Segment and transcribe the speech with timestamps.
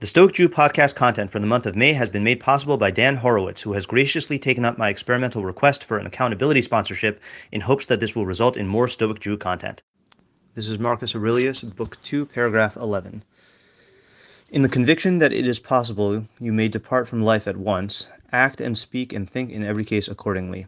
[0.00, 2.90] The Stoic Jew podcast content for the month of May has been made possible by
[2.90, 7.20] Dan Horowitz, who has graciously taken up my experimental request for an accountability sponsorship
[7.52, 9.82] in hopes that this will result in more Stoic Jew content.
[10.54, 13.22] This is Marcus Aurelius, Book 2, paragraph 11.
[14.50, 18.60] In the conviction that it is possible you may depart from life at once, act
[18.60, 20.66] and speak and think in every case accordingly.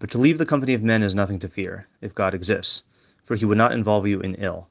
[0.00, 2.82] But to leave the company of men is nothing to fear, if God exists,
[3.24, 4.68] for he would not involve you in ill.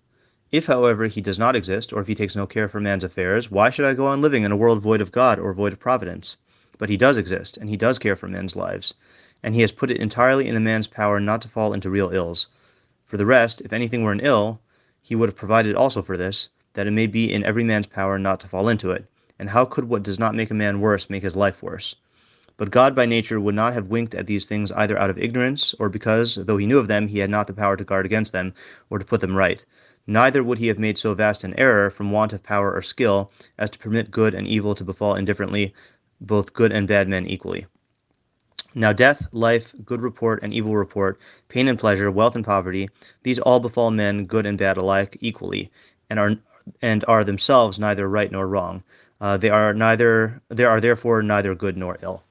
[0.49, 3.51] If, however, he does not exist, or if he takes no care for man's affairs,
[3.51, 5.79] why should I go on living in a world void of God or void of
[5.79, 6.37] providence?
[6.77, 8.93] But he does exist, and he does care for men's lives,
[9.43, 12.11] and he has put it entirely in a man's power not to fall into real
[12.11, 12.47] ills.
[13.03, 14.61] For the rest, if anything were an ill,
[15.01, 18.17] he would have provided also for this, that it may be in every man's power
[18.17, 19.03] not to fall into it.
[19.37, 21.93] And how could what does not make a man worse make his life worse?
[22.55, 25.75] But God by nature would not have winked at these things either out of ignorance,
[25.77, 28.31] or because, though he knew of them, he had not the power to guard against
[28.31, 28.53] them,
[28.89, 29.65] or to put them right
[30.07, 33.31] neither would he have made so vast an error from want of power or skill
[33.59, 35.73] as to permit good and evil to befall indifferently
[36.21, 37.65] both good and bad men equally.
[38.73, 42.89] Now, death, life, good report, and evil report, pain and pleasure, wealth and poverty,
[43.23, 45.71] these all befall men, good and bad alike, equally,
[46.09, 46.35] and are
[46.81, 48.83] and are themselves neither right nor wrong.
[49.21, 50.41] Uh, they are neither.
[50.49, 52.23] They are therefore neither good nor ill.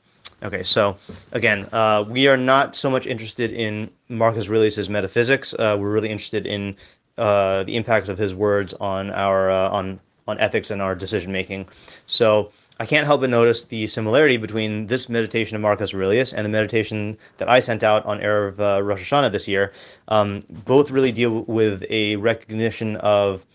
[0.43, 0.97] Okay, so
[1.33, 5.55] again, uh, we are not so much interested in Marcus Aurelius's metaphysics.
[5.55, 6.77] Uh, we're really interested in
[7.19, 11.33] uh, the impact of his words on our uh, on on ethics and our decision
[11.33, 11.69] making.
[12.07, 16.45] So I can't help but notice the similarity between this meditation of Marcus Aurelius and
[16.45, 19.73] the meditation that I sent out on Erev uh, Rosh Hashanah this year.
[20.09, 23.47] Um, both really deal with a recognition of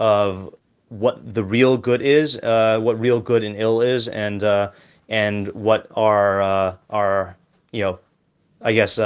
[0.00, 0.54] of
[0.88, 4.70] what the real good is, uh, what real good and ill is, and uh,
[5.08, 7.36] and what are uh, are
[7.72, 7.98] you know,
[8.62, 8.98] I guess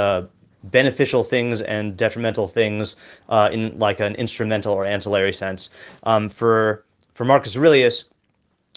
[0.71, 2.95] beneficial things and detrimental things
[3.29, 5.69] uh, in like an instrumental or ancillary sense.
[6.03, 8.05] Um, for for Marcus Aurelius,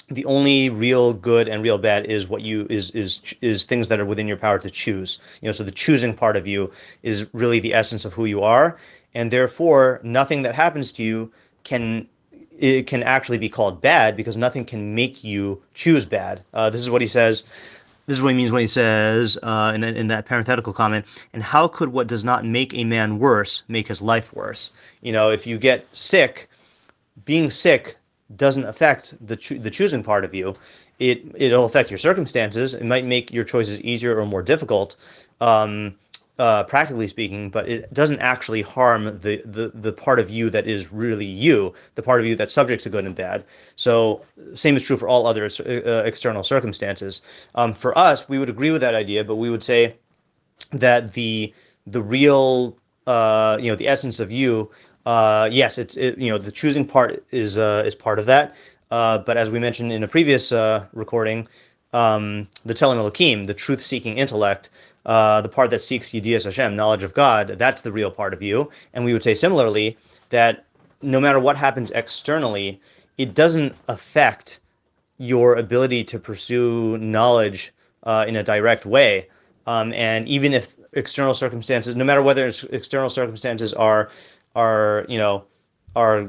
[0.09, 4.01] the only real good and real bad is what you is is is things that
[4.01, 5.19] are within your power to choose.
[5.41, 6.71] You know, so the choosing part of you
[7.03, 8.77] is really the essence of who you are,
[9.15, 11.31] and therefore nothing that happens to you
[11.65, 12.09] can
[12.59, 16.43] it can actually be called bad because nothing can make you choose bad.
[16.53, 17.45] Uh, this is what he says
[18.07, 21.43] this is what he means when he says uh, in, in that parenthetical comment, and
[21.43, 24.73] how could what does not make a man worse make his life worse?
[25.03, 26.49] You know, if you get sick,
[27.25, 27.97] being sick
[28.37, 30.55] doesn't affect the cho- the choosing part of you.
[30.99, 32.75] It it'll affect your circumstances.
[32.75, 34.97] It might make your choices easier or more difficult.
[35.41, 35.95] Um,
[36.41, 40.67] uh, practically speaking, but it doesn't actually harm the, the the part of you that
[40.67, 43.45] is really you, the part of you that's subject to good and bad.
[43.77, 44.23] So,
[44.55, 47.21] same is true for all other uh, external circumstances.
[47.57, 49.97] Um, for us, we would agree with that idea, but we would say
[50.73, 51.53] that the
[51.87, 52.75] the real
[53.07, 54.71] uh, you know the essence of you,
[55.05, 58.57] uh, yes, it's it, you know the choosing part is uh, is part of that.
[58.91, 60.53] Uh, but as we mentioned in a previous
[60.95, 61.47] recording,
[61.93, 64.71] um, the Tzelem Elokim, the truth-seeking intellect,
[65.07, 68.43] uh, the part that seeks Yedias Hashem, knowledge of God, that's the real part of
[68.43, 68.71] you.
[68.93, 69.97] And we would say similarly
[70.29, 70.65] that
[71.03, 72.81] no matter what happens externally,
[73.19, 74.61] it doesn't affect
[75.19, 77.73] your ability to pursue knowledge
[78.05, 79.29] uh, in a direct way.
[79.67, 84.11] Um, and even if external circumstances, no matter whether external circumstances are
[84.57, 85.45] are you know
[85.95, 86.27] are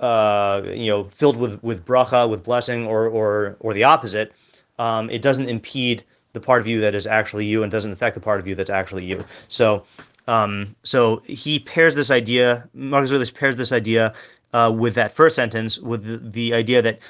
[0.00, 4.32] uh, you know filled with with bracha, with blessing, or or or the opposite,
[4.78, 8.14] um, it doesn't impede the part of you that is actually you and doesn't affect
[8.14, 9.24] the part of you that's actually you.
[9.48, 9.84] So,
[10.28, 14.14] um, so he pairs this idea, Marcus Aurelius pairs this idea
[14.52, 17.00] uh, with that first sentence, with the, the, idea that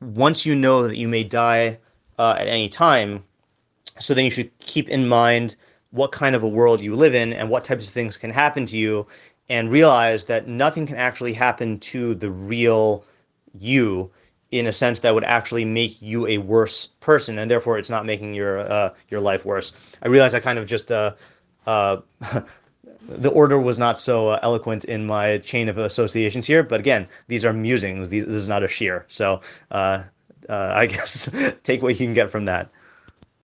[0.00, 1.78] once you know that you may die
[2.18, 3.22] uh, at any time,
[3.98, 5.56] so then you should keep in mind
[5.90, 8.66] what kind of a world you live in and what types of things can happen
[8.66, 9.06] to you,
[9.48, 13.04] and realize that nothing can actually happen to the real
[13.58, 14.10] you
[14.50, 18.04] in a sense that would actually make you a worse person, and therefore it's not
[18.04, 19.72] making your uh, your life worse.
[20.02, 21.14] I realize I kind of just uh,
[21.66, 21.98] uh,
[23.08, 27.06] the order was not so uh, eloquent in my chain of associations here, but again,
[27.28, 28.08] these are musings.
[28.08, 29.40] These, this is not a shiur, so
[29.70, 30.02] uh,
[30.48, 31.30] uh, I guess
[31.62, 32.70] take what you can get from that.